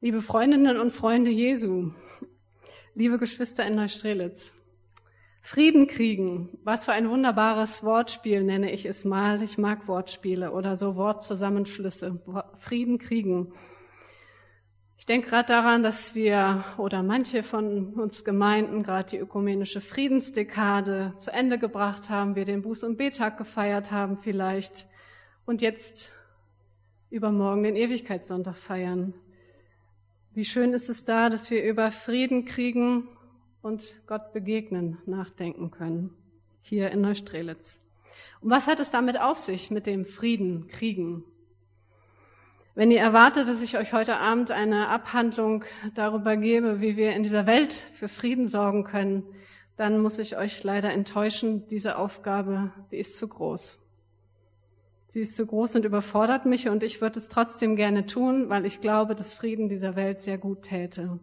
[0.00, 1.90] Liebe Freundinnen und Freunde Jesu,
[2.94, 4.54] liebe Geschwister in Neustrelitz,
[5.42, 9.42] Frieden kriegen, was für ein wunderbares Wortspiel nenne ich es mal.
[9.42, 12.22] Ich mag Wortspiele oder so Wortzusammenschlüsse.
[12.58, 13.52] Frieden kriegen.
[14.98, 21.14] Ich denke gerade daran, dass wir oder manche von uns Gemeinden gerade die ökumenische Friedensdekade
[21.18, 24.86] zu Ende gebracht haben, wir den Buß- und Betag gefeiert haben vielleicht
[25.44, 26.12] und jetzt
[27.10, 29.12] übermorgen den Ewigkeitssonntag feiern.
[30.38, 33.08] Wie schön ist es da, dass wir über Frieden kriegen
[33.60, 36.10] und Gott begegnen, nachdenken können,
[36.60, 37.80] hier in Neustrelitz.
[38.40, 41.24] Und was hat es damit auf sich mit dem Frieden, Kriegen?
[42.76, 45.64] Wenn ihr erwartet, dass ich euch heute Abend eine Abhandlung
[45.96, 49.24] darüber gebe, wie wir in dieser Welt für Frieden sorgen können,
[49.76, 53.80] dann muss ich euch leider enttäuschen, diese Aufgabe, die ist zu groß.
[55.10, 58.66] Sie ist zu groß und überfordert mich und ich würde es trotzdem gerne tun, weil
[58.66, 61.18] ich glaube, dass Frieden dieser Welt sehr gut täte.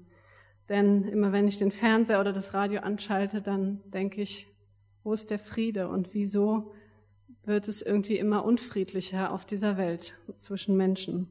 [0.70, 4.48] Denn immer wenn ich den Fernseher oder das Radio anschalte, dann denke ich,
[5.04, 6.74] wo ist der Friede und wieso
[7.44, 11.30] wird es irgendwie immer unfriedlicher auf dieser Welt zwischen Menschen?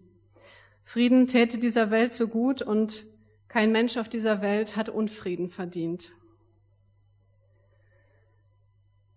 [0.84, 3.06] Frieden täte dieser Welt so gut und
[3.48, 6.12] kein Mensch auf dieser Welt hat Unfrieden verdient.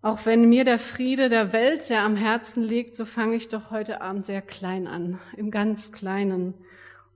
[0.08, 3.72] Auch wenn mir der Friede der Welt sehr am Herzen liegt, so fange ich doch
[3.72, 6.53] heute Abend sehr klein an, im ganz Kleinen.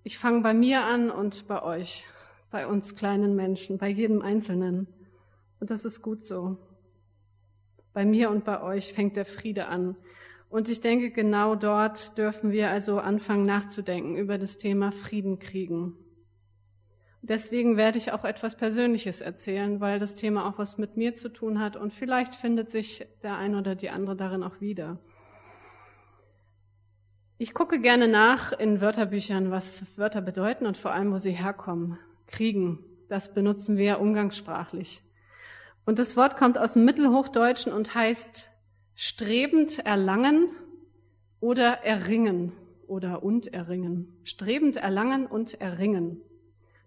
[0.04, 2.06] Ich fange bei mir an und bei euch,
[2.50, 4.88] bei uns kleinen Menschen, bei jedem Einzelnen.
[5.62, 6.58] Und das ist gut so.
[7.94, 9.96] Bei mir und bei euch fängt der Friede an.
[10.50, 15.96] Und ich denke, genau dort dürfen wir also anfangen nachzudenken über das Thema Frieden kriegen.
[17.24, 21.30] Deswegen werde ich auch etwas Persönliches erzählen, weil das Thema auch was mit mir zu
[21.30, 24.98] tun hat und vielleicht findet sich der ein oder die andere darin auch wieder.
[27.38, 31.98] Ich gucke gerne nach in Wörterbüchern, was Wörter bedeuten und vor allem, wo sie herkommen.
[32.28, 35.04] Kriegen, das benutzen wir umgangssprachlich.
[35.86, 38.50] Und das Wort kommt aus dem Mittelhochdeutschen und heißt
[38.96, 40.50] strebend erlangen
[41.40, 42.52] oder erringen
[42.88, 44.20] oder und erringen.
[44.24, 46.22] Strebend erlangen und erringen.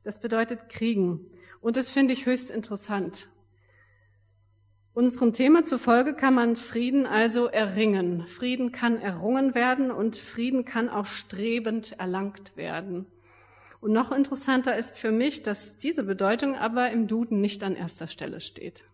[0.04, 1.30] Das bedeutet kriegen.
[1.60, 3.28] Und das finde ich höchst interessant.
[4.92, 8.26] Unserem Thema zufolge kann man Frieden also erringen.
[8.28, 13.06] Frieden kann errungen werden und Frieden kann auch strebend erlangt werden.
[13.80, 18.06] Und noch interessanter ist für mich, dass diese Bedeutung aber im Duden nicht an erster
[18.06, 18.84] Stelle steht.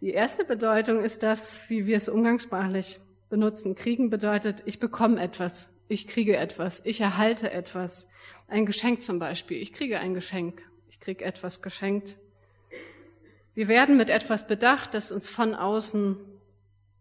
[0.00, 3.74] Die erste Bedeutung ist das, wie wir es umgangssprachlich benutzen.
[3.74, 8.06] Kriegen bedeutet, ich bekomme etwas, ich kriege etwas, ich erhalte etwas.
[8.46, 9.60] Ein Geschenk zum Beispiel.
[9.60, 10.62] Ich kriege ein Geschenk.
[10.88, 12.16] Ich kriege etwas geschenkt.
[13.54, 16.16] Wir werden mit etwas bedacht, das uns von außen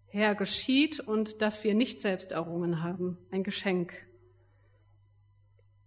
[0.07, 3.19] her geschieht und das wir nicht selbst errungen haben.
[3.29, 3.93] Ein Geschenk.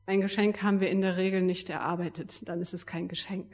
[0.06, 3.50] Ein Geschenk haben wir in der Regel nicht erarbeitet, dann ist es kein Geschenk.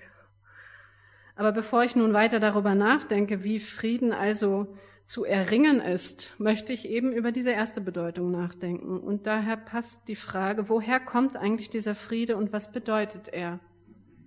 [1.37, 4.77] Aber bevor ich nun weiter darüber nachdenke, wie Frieden also
[5.09, 9.01] zu erringen ist, möchte ich eben über diese erste Bedeutung nachdenken.
[9.01, 13.59] Und daher passt die Frage, woher kommt eigentlich dieser Friede und was bedeutet er?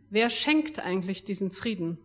[0.09, 1.99] Wer schenkt eigentlich diesen Frieden?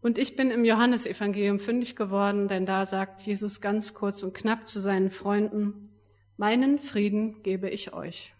[0.00, 4.68] Und ich bin im Johannesevangelium fündig geworden, denn da sagt Jesus ganz kurz und knapp
[4.68, 5.90] zu seinen Freunden,
[6.36, 8.32] meinen Frieden gebe ich euch.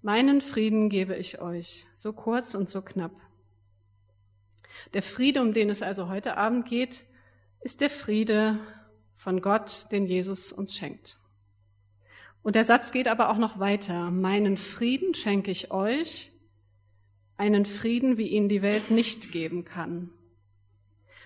[0.00, 1.86] Meinen Frieden gebe ich euch.
[1.94, 3.12] So kurz und so knapp.
[4.94, 7.04] Der Friede, um den es also heute Abend geht,
[7.68, 8.58] ist der Friede
[9.14, 11.18] von Gott, den Jesus uns schenkt.
[12.42, 14.10] Und der Satz geht aber auch noch weiter.
[14.10, 16.32] Meinen Frieden schenke ich euch,
[17.36, 20.08] einen Frieden, wie ihn die Welt nicht geben kann.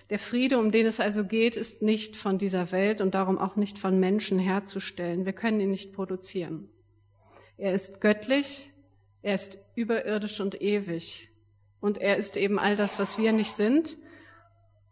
[0.09, 3.55] Der Friede, um den es also geht, ist nicht von dieser Welt und darum auch
[3.55, 5.25] nicht von Menschen herzustellen.
[5.25, 6.67] Wir können ihn nicht produzieren.
[7.55, 8.69] Er ist göttlich,
[9.21, 11.29] er ist überirdisch und ewig.
[11.79, 13.97] Und er ist eben all das, was wir nicht sind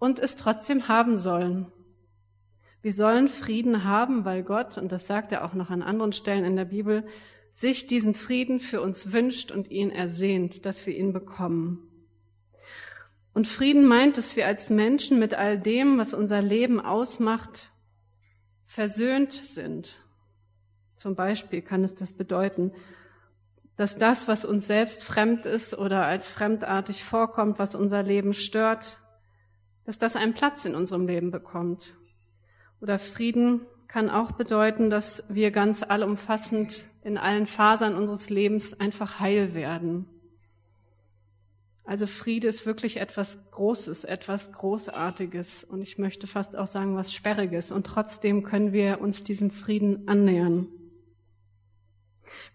[0.02, 1.72] und es trotzdem haben sollen.
[2.82, 6.44] Wir sollen Frieden haben, weil Gott, und das sagt er auch noch an anderen Stellen
[6.44, 7.06] in der Bibel,
[7.54, 11.88] sich diesen Frieden für uns wünscht und ihn ersehnt, dass wir ihn bekommen.
[13.36, 17.72] Und Frieden meint, dass wir als Menschen mit all dem, was unser Leben ausmacht,
[18.66, 20.02] versöhnt sind.
[20.96, 22.72] Zum Beispiel kann es das bedeuten,
[23.76, 29.01] dass das, was uns selbst fremd ist oder als fremdartig vorkommt, was unser Leben stört,
[29.92, 31.98] dass das einen Platz in unserem Leben bekommt.
[32.80, 39.20] Oder Frieden kann auch bedeuten, dass wir ganz allumfassend in allen Fasern unseres Lebens einfach
[39.20, 40.06] heil werden.
[41.84, 47.14] Also Friede ist wirklich etwas Großes, etwas Großartiges und ich möchte fast auch sagen was
[47.14, 50.70] Sperriges und trotzdem können wir uns diesem Frieden annähern.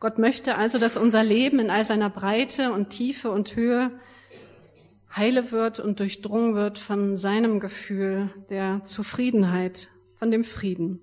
[0.01, 3.91] Gott möchte also, dass unser Leben in all seiner Breite und Tiefe und Höhe
[5.17, 11.01] heile wird und durchdrungen wird von seinem Gefühl der Zufriedenheit, von dem Frieden.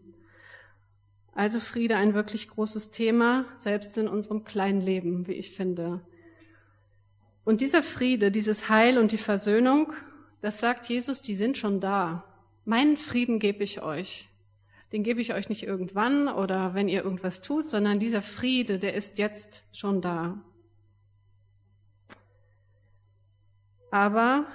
[1.33, 6.01] Also Friede ein wirklich großes Thema, selbst in unserem kleinen Leben, wie ich finde.
[7.43, 9.93] Und dieser Friede, dieses Heil und die Versöhnung,
[10.41, 12.23] das sagt Jesus, die sind schon da.
[12.65, 14.29] Meinen Frieden gebe ich euch.
[14.91, 18.93] Den gebe ich euch nicht irgendwann oder wenn ihr irgendwas tut, sondern dieser Friede, der
[18.93, 20.37] ist jetzt schon da.
[23.93, 24.47] Aber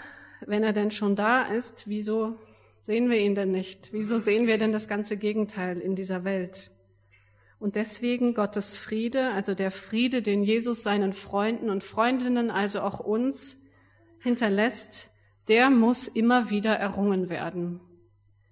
[0.46, 2.34] wenn er denn schon da ist, wieso
[2.82, 3.92] sehen wir ihn denn nicht?
[3.92, 6.72] Wieso sehen wir denn das ganze Gegenteil in dieser Welt?
[7.60, 12.98] Und deswegen Gottes Friede, also der Friede, den Jesus seinen Freunden und Freundinnen, also auch
[12.98, 13.60] uns,
[14.18, 15.08] hinterlässt,
[15.46, 17.78] der muss immer wieder errungen werden.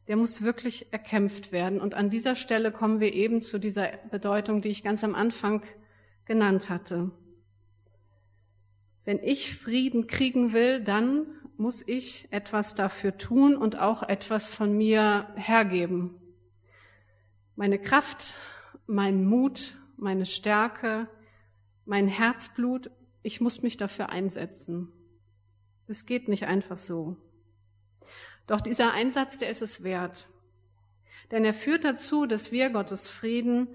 [0.06, 1.80] Der muss wirklich erkämpft werden.
[1.80, 5.62] Und an dieser Stelle kommen wir eben zu dieser Bedeutung, die ich ganz am Anfang
[6.26, 7.10] genannt hatte.
[9.06, 11.26] Wenn ich Frieden kriegen will, dann
[11.56, 16.10] muss ich etwas dafür tun und auch etwas von mir hergeben.
[17.54, 18.34] Meine Kraft,
[18.88, 21.08] mein Mut, meine Stärke,
[21.84, 22.90] mein Herzblut,
[23.22, 24.88] ich muss mich dafür einsetzen.
[25.86, 27.16] Es geht nicht einfach so.
[28.48, 30.28] Doch dieser Einsatz, der ist es wert.
[31.30, 33.68] Denn er führt dazu, dass wir Gottes Frieden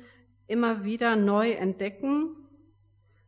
[0.48, 2.36] immer wieder neu entdecken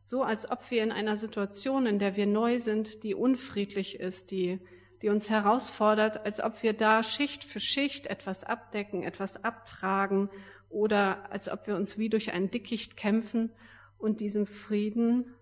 [0.04, 4.30] so als ob wir in einer Situation, in der wir neu sind, die unfriedlich ist,
[4.30, 4.60] die,
[5.02, 10.28] die uns herausfordert, als ob wir da Schicht für Schicht etwas abdecken, etwas abtragen
[10.68, 13.50] oder als ob wir uns wie durch ein Dickicht kämpfen
[13.96, 15.34] und diesem Frieden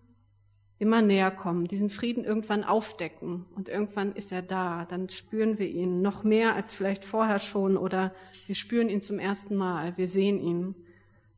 [0.79, 5.69] immer näher kommen, diesen Frieden irgendwann aufdecken und irgendwann ist er da, dann spüren wir
[5.69, 8.13] ihn noch mehr als vielleicht vorher schon oder
[8.47, 10.75] wir spüren ihn zum ersten Mal, wir sehen ihn.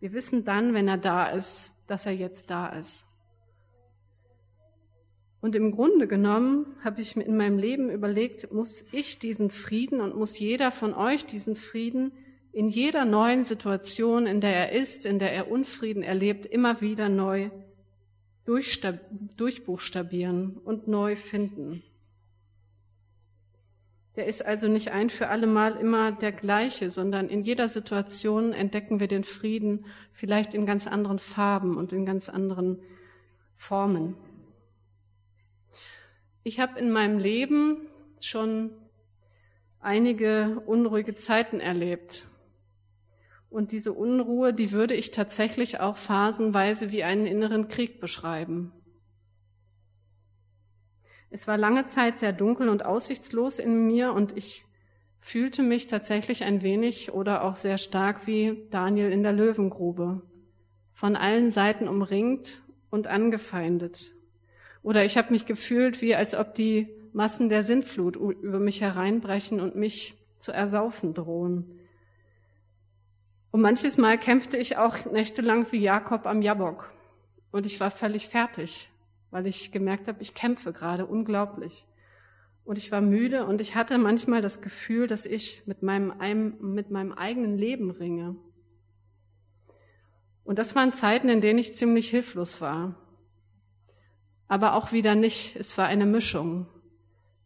[0.00, 3.06] Wir wissen dann, wenn er da ist, dass er jetzt da ist.
[5.44, 10.00] Und im Grunde genommen habe ich mir in meinem Leben überlegt, muss ich diesen Frieden
[10.00, 12.12] und muss jeder von euch diesen Frieden
[12.52, 17.10] in jeder neuen Situation, in der er ist, in der er Unfrieden erlebt, immer wieder
[17.10, 17.50] neu
[18.46, 21.82] durchbuchstabieren und neu finden.
[24.16, 28.54] Der ist also nicht ein für alle Mal immer der gleiche, sondern in jeder Situation
[28.54, 32.78] entdecken wir den Frieden vielleicht in ganz anderen Farben und in ganz anderen
[33.56, 34.16] Formen.
[36.46, 37.88] Ich habe in meinem Leben
[38.20, 38.70] schon
[39.80, 42.28] einige unruhige Zeiten erlebt.
[43.48, 48.72] Und diese Unruhe, die würde ich tatsächlich auch phasenweise wie einen inneren Krieg beschreiben.
[51.30, 54.66] Es war lange Zeit sehr dunkel und aussichtslos in mir und ich
[55.20, 60.20] fühlte mich tatsächlich ein wenig oder auch sehr stark wie Daniel in der Löwengrube,
[60.92, 64.13] von allen Seiten umringt und angefeindet.
[64.84, 69.58] Oder ich habe mich gefühlt, wie als ob die Massen der Sintflut über mich hereinbrechen
[69.58, 71.80] und mich zu ersaufen drohen.
[73.50, 76.92] Und manches Mal kämpfte ich auch nächtelang wie Jakob am Jabok.
[77.50, 78.90] Und ich war völlig fertig,
[79.30, 81.86] weil ich gemerkt habe, ich kämpfe gerade unglaublich.
[82.64, 86.90] Und ich war müde und ich hatte manchmal das Gefühl, dass ich mit meinem, mit
[86.90, 88.36] meinem eigenen Leben ringe.
[90.44, 92.96] Und das waren Zeiten, in denen ich ziemlich hilflos war
[94.54, 95.56] aber auch wieder nicht.
[95.56, 96.68] Es war eine Mischung.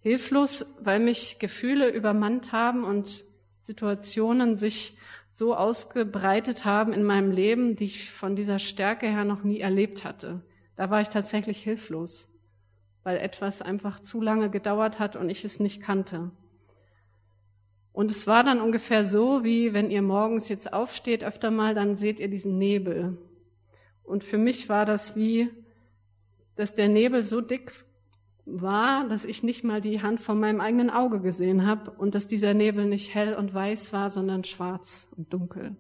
[0.00, 3.24] Hilflos, weil mich Gefühle übermannt haben und
[3.62, 4.98] Situationen sich
[5.30, 10.04] so ausgebreitet haben in meinem Leben, die ich von dieser Stärke her noch nie erlebt
[10.04, 10.42] hatte.
[10.76, 12.28] Da war ich tatsächlich hilflos,
[13.04, 16.30] weil etwas einfach zu lange gedauert hat und ich es nicht kannte.
[17.92, 21.96] Und es war dann ungefähr so, wie wenn ihr morgens jetzt aufsteht öfter mal, dann
[21.96, 23.16] seht ihr diesen Nebel.
[24.04, 25.48] Und für mich war das wie,
[26.58, 27.72] dass der Nebel so dick
[28.44, 32.26] war, dass ich nicht mal die Hand von meinem eigenen Auge gesehen habe und dass
[32.26, 35.76] dieser Nebel nicht hell und weiß war, sondern schwarz und dunkel.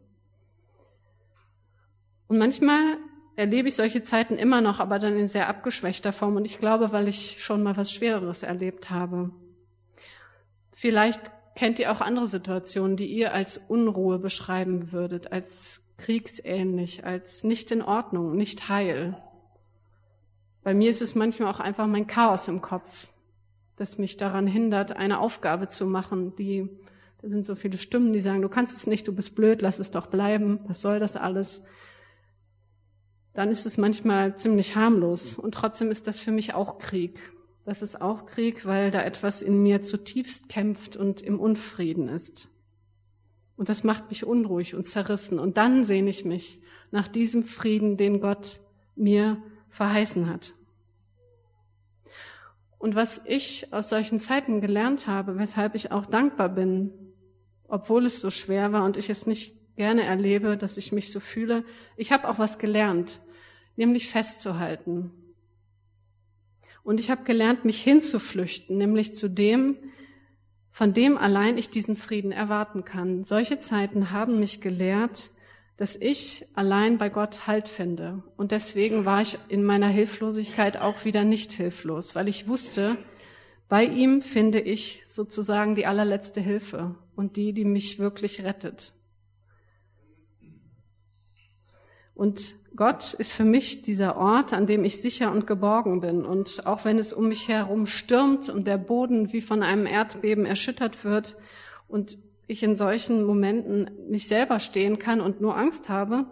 [2.28, 2.98] Und manchmal
[3.34, 6.92] erlebe ich solche Zeiten immer noch, aber dann in sehr abgeschwächter Form und ich glaube,
[6.92, 9.30] weil ich schon mal was Schwereres erlebt habe.
[10.72, 11.20] Vielleicht
[11.56, 17.72] kennt ihr auch andere Situationen, die ihr als Unruhe beschreiben würdet, als kriegsähnlich, als nicht
[17.72, 19.16] in Ordnung, nicht heil.
[20.62, 23.08] Bei mir ist es manchmal auch einfach mein Chaos im Kopf,
[23.76, 26.68] das mich daran hindert, eine Aufgabe zu machen, die,
[27.22, 29.78] da sind so viele Stimmen, die sagen, du kannst es nicht, du bist blöd, lass
[29.78, 31.62] es doch bleiben, was soll das alles?
[33.34, 37.20] Dann ist es manchmal ziemlich harmlos und trotzdem ist das für mich auch Krieg.
[37.64, 42.48] Das ist auch Krieg, weil da etwas in mir zutiefst kämpft und im Unfrieden ist.
[43.56, 45.38] Und das macht mich unruhig und zerrissen.
[45.38, 46.60] Und dann sehne ich mich
[46.90, 48.60] nach diesem Frieden, den Gott
[48.96, 50.54] mir verheißen hat.
[52.78, 56.92] Und was ich aus solchen Zeiten gelernt habe, weshalb ich auch dankbar bin,
[57.66, 61.20] obwohl es so schwer war und ich es nicht gerne erlebe, dass ich mich so
[61.20, 61.64] fühle,
[61.96, 63.20] ich habe auch was gelernt,
[63.76, 65.10] nämlich festzuhalten.
[66.82, 69.76] Und ich habe gelernt, mich hinzuflüchten, nämlich zu dem,
[70.70, 73.24] von dem allein ich diesen Frieden erwarten kann.
[73.24, 75.30] Solche Zeiten haben mich gelehrt,
[75.78, 78.22] dass ich allein bei Gott Halt finde.
[78.36, 82.96] Und deswegen war ich in meiner Hilflosigkeit auch wieder nicht hilflos, weil ich wusste,
[83.68, 88.92] bei ihm finde ich sozusagen die allerletzte Hilfe und die, die mich wirklich rettet.
[92.12, 96.24] Und Gott ist für mich dieser Ort, an dem ich sicher und geborgen bin.
[96.24, 100.44] Und auch wenn es um mich herum stürmt und der Boden wie von einem Erdbeben
[100.44, 101.36] erschüttert wird
[101.86, 106.26] und ich in solchen Momenten nicht selber stehen kann und nur Angst habe,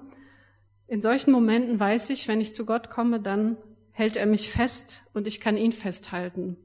[0.89, 3.57] in solchen Momenten weiß ich, wenn ich zu Gott komme, dann
[3.93, 6.57] hält er mich fest und ich kann ihn festhalten.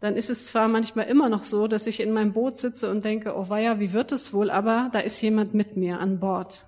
[0.00, 3.04] Dann ist es zwar manchmal immer noch so, dass ich in meinem Boot sitze und
[3.04, 6.66] denke, oh weia, wie wird es wohl, aber da ist jemand mit mir an Bord.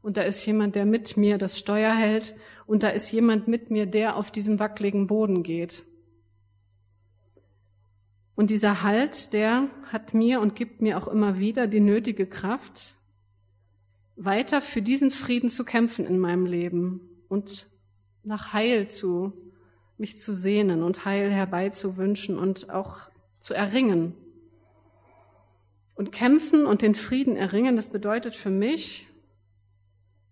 [0.00, 2.36] Und da ist jemand, der mit mir das Steuer hält.
[2.66, 5.82] Und da ist jemand mit mir, der auf diesem wackeligen Boden geht.
[8.38, 12.94] Und dieser Halt, der hat mir und gibt mir auch immer wieder die nötige Kraft,
[14.14, 17.66] weiter für diesen Frieden zu kämpfen in meinem Leben und
[18.22, 19.32] nach Heil zu,
[19.96, 24.14] mich zu sehnen und Heil herbeizuwünschen und auch zu erringen.
[25.96, 29.08] Und kämpfen und den Frieden erringen, das bedeutet für mich,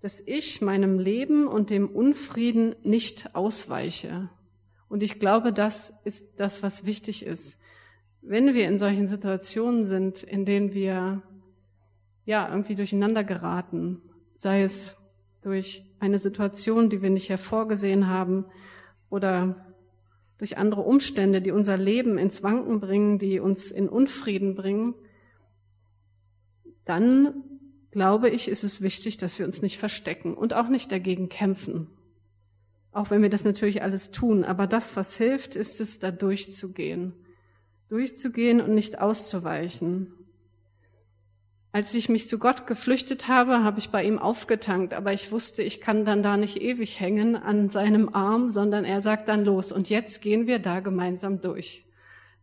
[0.00, 4.28] dass ich meinem Leben und dem Unfrieden nicht ausweiche.
[4.88, 7.58] Und ich glaube, das ist das, was wichtig ist
[8.28, 11.22] wenn wir in solchen Situationen sind, in denen wir
[12.24, 14.02] ja irgendwie durcheinander geraten,
[14.36, 14.96] sei es
[15.42, 18.46] durch eine Situation, die wir nicht hervorgesehen haben
[19.10, 19.64] oder
[20.38, 24.94] durch andere Umstände, die unser Leben ins Wanken bringen, die uns in Unfrieden bringen,
[26.84, 27.44] dann
[27.92, 31.86] glaube ich, ist es wichtig, dass wir uns nicht verstecken und auch nicht dagegen kämpfen.
[32.90, 34.42] Auch wenn wir das natürlich alles tun.
[34.42, 37.14] Aber das, was hilft, ist es, da durchzugehen
[37.88, 40.12] durchzugehen und nicht auszuweichen.
[41.72, 45.62] Als ich mich zu Gott geflüchtet habe, habe ich bei ihm aufgetankt, aber ich wusste,
[45.62, 49.72] ich kann dann da nicht ewig hängen an seinem Arm, sondern er sagt dann los
[49.72, 51.84] und jetzt gehen wir da gemeinsam durch.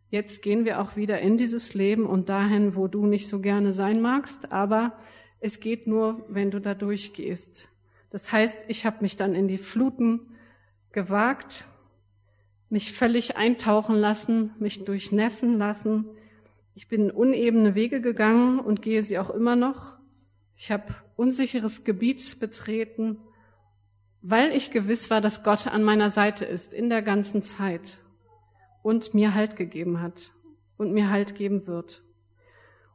[0.08, 3.72] Jetzt gehen wir auch wieder in dieses Leben und dahin, wo du nicht so gerne
[3.72, 4.96] sein magst, aber
[5.40, 7.68] es geht nur, wenn du da durchgehst.
[8.10, 10.20] Das heißt, ich habe mich dann in die Fluten
[10.92, 11.66] gewagt
[12.74, 16.06] mich völlig eintauchen lassen, mich durchnässen lassen.
[16.74, 19.96] Ich bin unebene Wege gegangen und gehe sie auch immer noch.
[20.56, 23.18] Ich habe unsicheres Gebiet betreten,
[24.22, 28.00] weil ich gewiss war, dass Gott an meiner Seite ist in der ganzen Zeit
[28.82, 30.32] und mir Halt gegeben hat
[30.76, 32.02] und mir Halt geben wird.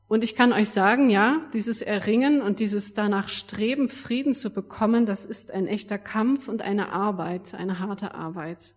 [0.10, 5.06] Und ich kann euch sagen, ja, dieses Erringen und dieses danach Streben, Frieden zu bekommen,
[5.06, 8.76] das ist ein echter Kampf und eine Arbeit, eine harte Arbeit.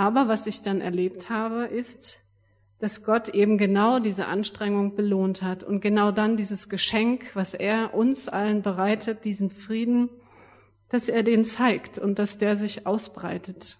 [0.00, 2.22] Aber was ich dann erlebt habe, ist,
[2.78, 7.92] dass Gott eben genau diese Anstrengung belohnt hat und genau dann dieses Geschenk, was er
[7.92, 10.08] uns allen bereitet, diesen Frieden,
[10.88, 13.76] dass er den zeigt und dass der sich ausbreitet.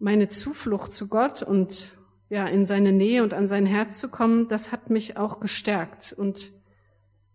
[0.00, 1.96] Meine Zuflucht zu Gott und
[2.28, 6.12] ja, in seine Nähe und an sein Herz zu kommen, das hat mich auch gestärkt
[6.12, 6.50] und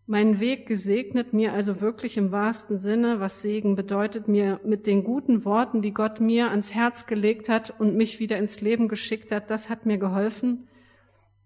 [0.06, 5.04] meinen Weg gesegnet, mir also wirklich im wahrsten Sinne, was Segen bedeutet, mir mit den
[5.04, 9.32] guten Worten, die Gott mir ans Herz gelegt hat und mich wieder ins Leben geschickt
[9.32, 10.68] hat, das hat mir geholfen,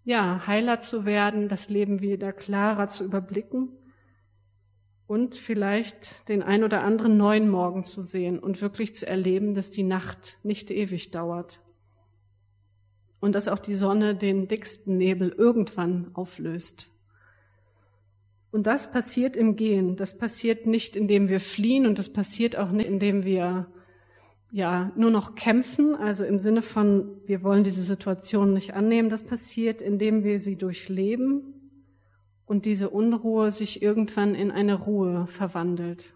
[0.04, 3.70] ja, heiler zu werden, das Leben wieder klarer zu überblicken
[5.08, 9.70] und vielleicht den ein oder anderen neuen Morgen zu sehen und wirklich zu erleben, dass
[9.70, 11.60] die Nacht nicht ewig dauert
[13.20, 16.95] und dass auch die Sonne den dicksten Nebel irgendwann auflöst.
[18.56, 19.98] Und das passiert im Gehen.
[19.98, 23.68] Das passiert nicht, indem wir fliehen und das passiert auch nicht, indem wir
[24.50, 29.10] ja nur noch kämpfen, also im Sinne von, wir wollen diese Situation nicht annehmen.
[29.10, 31.54] Das passiert, indem wir sie durchleben
[32.46, 36.14] und diese Unruhe sich irgendwann in eine Ruhe verwandelt.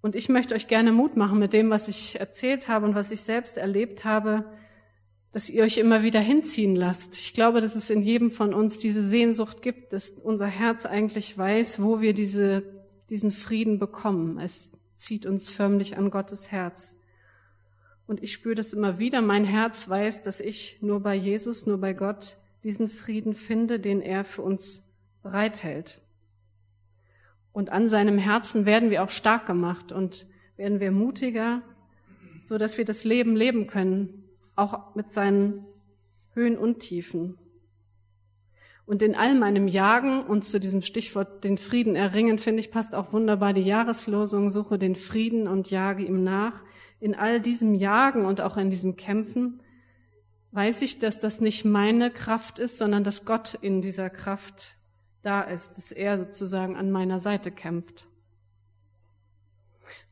[0.00, 3.10] Und ich möchte euch gerne Mut machen mit dem, was ich erzählt habe und was
[3.10, 4.46] ich selbst erlebt habe,
[5.36, 7.18] dass ihr euch immer wieder hinziehen lasst.
[7.18, 11.36] Ich glaube, dass es in jedem von uns diese Sehnsucht gibt, dass unser Herz eigentlich
[11.36, 12.62] weiß, wo wir diese,
[13.10, 14.38] diesen Frieden bekommen.
[14.38, 16.96] Es zieht uns förmlich an Gottes Herz.
[18.06, 19.20] Und ich spüre das immer wieder.
[19.20, 24.00] Mein Herz weiß, dass ich nur bei Jesus, nur bei Gott diesen Frieden finde, den
[24.00, 24.84] er für uns
[25.22, 26.00] bereithält.
[27.52, 30.26] Und an seinem Herzen werden wir auch stark gemacht und
[30.56, 31.60] werden wir mutiger,
[32.42, 34.22] so dass wir das Leben leben können,
[34.56, 35.64] auch mit seinen
[36.32, 37.38] Höhen und Tiefen.
[38.86, 42.94] Und in all meinem Jagen und zu diesem Stichwort den Frieden erringen, finde ich, passt
[42.94, 46.64] auch wunderbar die Jahreslosung, suche den Frieden und jage ihm nach.
[47.00, 49.60] In all diesem Jagen und auch in diesem Kämpfen
[50.52, 54.76] weiß ich, dass das nicht meine Kraft ist, sondern dass Gott in dieser Kraft
[55.22, 58.06] da ist, dass er sozusagen an meiner Seite kämpft.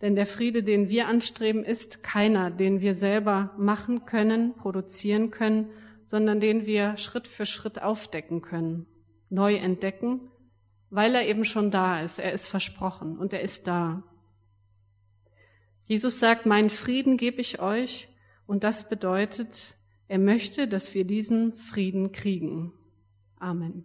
[0.00, 5.70] Denn der Friede, den wir anstreben, ist keiner, den wir selber machen können, produzieren können,
[6.06, 8.86] sondern den wir Schritt für Schritt aufdecken können,
[9.30, 10.20] neu entdecken,
[10.90, 12.18] weil er eben schon da ist.
[12.18, 14.02] Er ist versprochen und er ist da.
[15.86, 18.08] Jesus sagt, meinen Frieden gebe ich euch
[18.46, 19.76] und das bedeutet,
[20.08, 22.72] er möchte, dass wir diesen Frieden kriegen.
[23.38, 23.84] Amen.